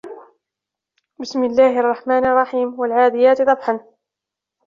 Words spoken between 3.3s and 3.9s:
ضَبحًا